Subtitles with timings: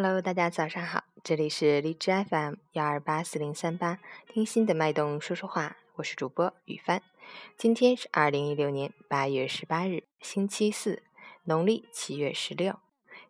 [0.00, 7.02] Hello，大家早上好，这里是荔枝 FM 幺二八四零三八，听心的脉动说说话，我是主播雨帆。
[7.56, 11.02] 今天是二零一六年八月十八日，星期四，
[11.42, 12.78] 农历七月十六。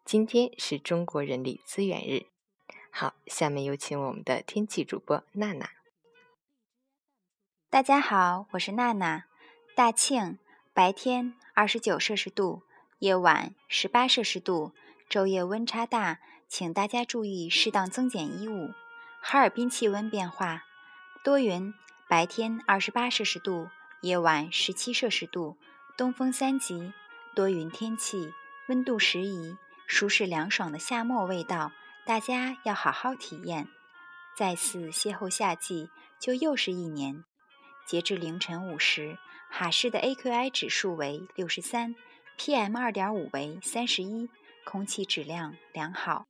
[0.04, 2.26] 今天是中国人力资源日。
[2.90, 5.70] 好，下面有请我们的天气主播娜娜。
[7.70, 9.24] 大家好，我是娜娜。
[9.74, 10.38] 大庆，
[10.74, 12.64] 白天二十九摄氏度，
[12.98, 14.74] 夜晚十八摄氏度，
[15.08, 18.74] 昼夜温差大，请大家注意适当增减衣物。
[19.22, 20.64] 哈尔滨气温变化，
[21.24, 21.72] 多云，
[22.06, 23.70] 白天二十八摄氏度，
[24.02, 25.56] 夜晚十七摄氏度，
[25.96, 26.92] 东风三级，
[27.34, 28.34] 多云天气，
[28.68, 31.72] 温度适宜，舒适凉爽的夏末味道，
[32.04, 33.66] 大家要好好体验。
[34.36, 35.88] 再次邂逅夏季，
[36.20, 37.24] 就又是一年。
[37.86, 39.16] 截至凌晨五时，
[39.48, 41.96] 哈市的 AQI 指数为六十三
[42.38, 44.28] ，PM 二点五为三十一，
[44.70, 46.26] 空气质量良好。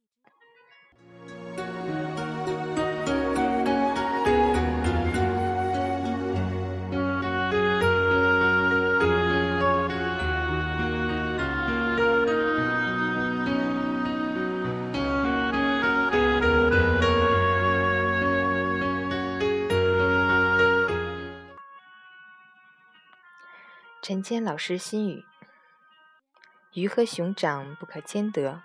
[24.01, 25.25] 陈坚老师心语：
[26.79, 28.63] 鱼和熊掌不可兼得。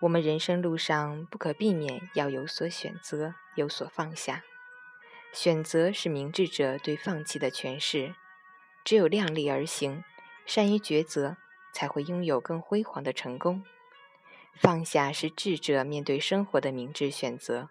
[0.00, 4.44] 我们人生路上不可避免要有所选择，有所放下。
[5.32, 8.14] 选择是明智者对放弃的诠释。
[8.82, 10.02] 只有量力而行，
[10.46, 11.36] 善于抉择，
[11.74, 13.62] 才会拥有更辉煌的成功。
[14.54, 17.68] 放下是智者面对生活的明智选择。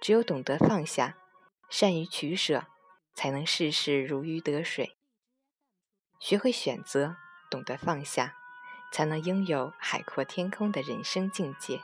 [0.00, 1.16] 只有懂得放下，
[1.70, 2.66] 善于取舍，
[3.14, 4.96] 才能事事如鱼得水。
[6.18, 7.16] 学会选择，
[7.48, 8.36] 懂得放下，
[8.92, 11.80] 才能拥有海阔天空的人生境界。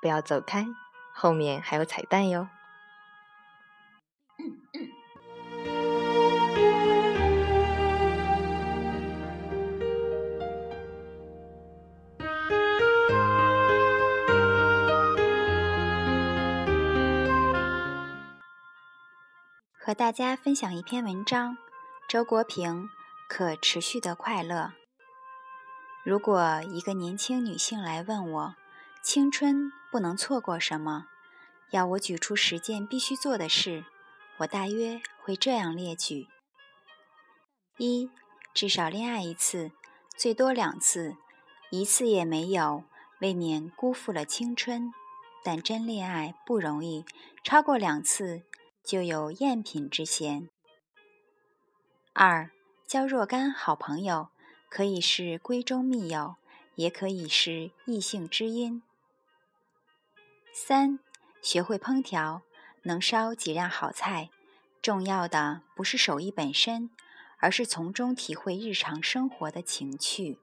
[0.00, 0.66] 不要走开，
[1.12, 2.48] 后面还有彩蛋哟。
[19.80, 21.56] 和大家分享一篇文章。
[22.08, 22.88] 周国平，
[23.28, 24.72] 可持续的快乐。
[26.02, 28.54] 如果一个年轻女性来问我，
[29.02, 31.06] 青春不能错过什么，
[31.70, 33.84] 要我举出十件必须做的事，
[34.38, 36.26] 我大约会这样列举：
[37.76, 38.10] 一，
[38.54, 39.70] 至少恋爱一次，
[40.16, 41.14] 最多两次，
[41.70, 42.84] 一次也没有，
[43.20, 44.90] 未免辜负了青春。
[45.44, 47.04] 但真恋爱不容易，
[47.44, 48.42] 超过两次
[48.84, 50.48] 就有赝品之嫌。
[52.12, 52.50] 二，
[52.88, 54.30] 交若干好朋友，
[54.70, 56.36] 可以是闺中密友，
[56.74, 58.82] 也可以是异性知音。
[60.54, 60.98] 三，
[61.42, 62.40] 学会烹调，
[62.84, 64.30] 能烧几样好菜。
[64.80, 66.88] 重要的不是手艺本身，
[67.40, 70.38] 而是从中体会日常生活的情趣。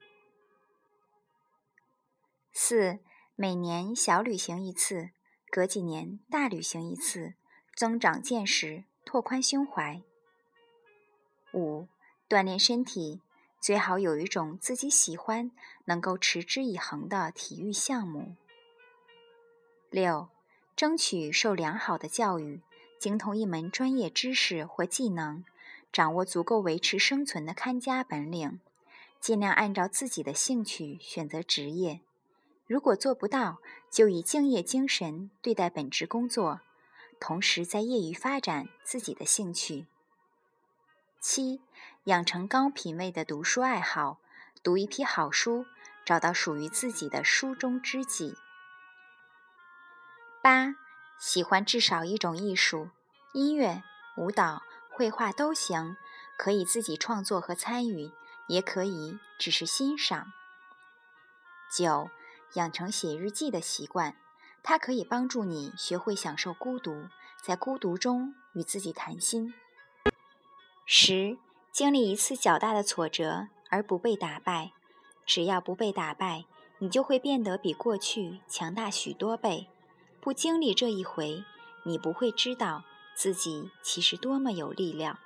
[2.53, 3.00] 四，
[3.35, 5.09] 每年小旅行一次，
[5.50, 7.34] 隔几年大旅行一次，
[7.75, 10.03] 增长见识，拓宽胸怀。
[11.51, 11.88] 五，
[12.27, 13.21] 锻炼身体，
[13.61, 15.51] 最好有一种自己喜欢、
[15.85, 18.35] 能够持之以恒的体育项目。
[19.91, 20.29] 六，
[20.75, 22.61] 争取受良好的教育，
[22.99, 25.45] 精通一门专业知识或技能，
[25.93, 28.59] 掌握足够维持生存的看家本领，
[29.19, 32.01] 尽量按照自己的兴趣选择职业。
[32.65, 33.59] 如果做不到，
[33.91, 36.61] 就以敬业精神对待本职工作，
[37.19, 39.85] 同时在业余发展自己的兴趣。
[41.21, 41.61] 七，
[42.05, 44.19] 养成高品位的读书爱好，
[44.61, 45.66] 读一批好书，
[46.05, 48.35] 找到属于自己的书中知己。
[50.43, 50.75] 八，
[51.17, 52.91] 喜欢至少一种艺术，
[53.33, 53.81] 音乐、
[54.17, 54.61] 舞蹈、
[54.91, 55.97] 绘画都行，
[56.38, 58.11] 可以自己创作和参与，
[58.47, 60.31] 也可以只是欣赏。
[61.75, 62.11] 九，
[62.53, 64.16] 养成写日记的习惯，
[64.61, 67.09] 它可以帮助你学会享受孤独，
[67.41, 69.55] 在孤独中与自己谈心。
[70.85, 71.40] 十，
[71.75, 74.72] 经历一次较大的挫折而不被打败，
[75.25, 76.45] 只要不被打败，
[76.77, 79.67] 你就会变得比过去强大许多倍。
[80.22, 81.43] 不经历这一回，
[81.83, 85.19] 你不会知道自己其实多么有力量。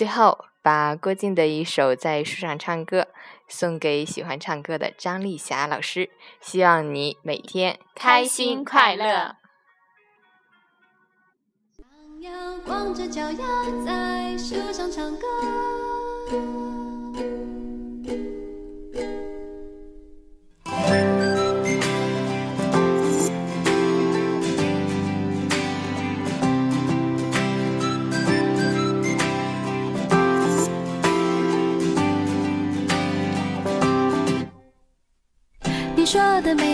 [0.00, 3.02] 最后，把郭靖的一首《在树上唱歌》
[3.48, 6.08] 送给喜欢唱歌的张丽霞老师，
[6.40, 9.36] 希望你每天开心快乐。
[12.64, 13.44] 光着脚丫
[13.84, 16.79] 在树上唱歌。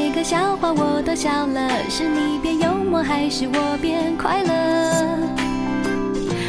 [0.08, 5.18] 每个笑话我都笑了，是你变幽默还是我变快乐？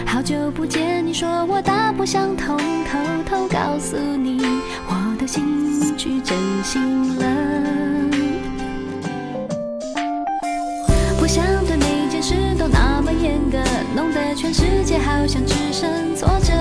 [0.06, 2.56] 好久不见，你说我大不相同，
[2.86, 4.39] 偷偷告诉你，
[4.88, 7.25] 我的心去整形了。
[11.19, 13.57] 不想对每件事都那么严格，
[13.95, 16.53] 弄得全世界好像只剩挫折。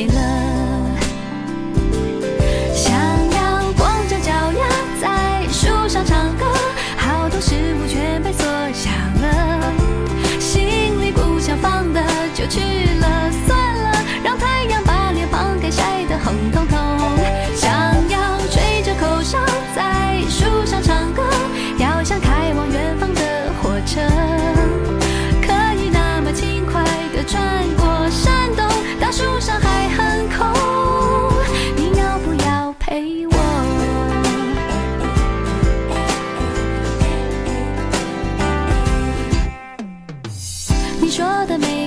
[0.00, 0.39] 没了，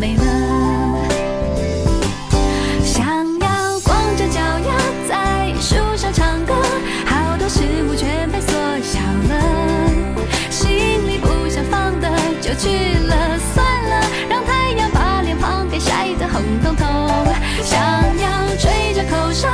[0.00, 0.22] 没了，
[2.84, 3.06] 想
[3.38, 4.74] 要光着脚丫
[5.08, 6.54] 在树上唱歌，
[7.06, 8.52] 好多事物全被缩
[8.82, 8.98] 小
[9.28, 9.32] 了，
[10.50, 10.68] 心
[11.08, 12.10] 里不想放的
[12.40, 16.86] 就去了，算了，让太阳把脸庞给晒得红彤彤。
[17.62, 17.80] 想
[18.18, 19.48] 要吹着口哨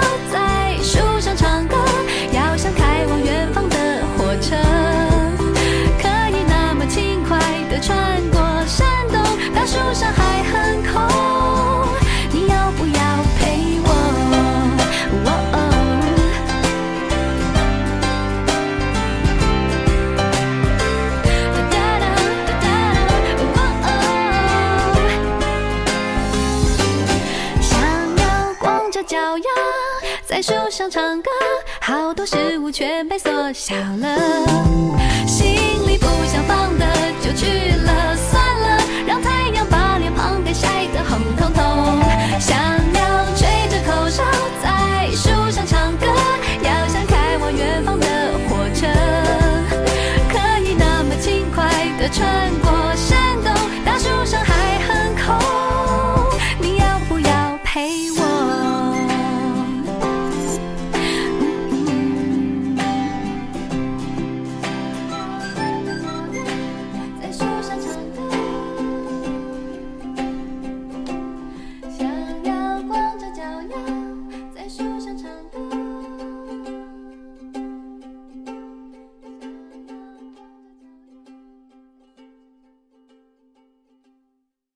[30.90, 31.30] 唱歌
[31.80, 34.18] 好多事物全被缩小了。
[35.24, 35.54] 心
[35.86, 36.84] 里不想放的
[37.22, 42.02] 就去了算了让太阳把脸庞给晒得红彤彤。
[42.40, 44.24] 想要吹着口哨
[44.60, 44.69] 在